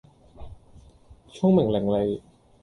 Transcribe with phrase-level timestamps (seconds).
[1.29, 2.21] 聰明伶俐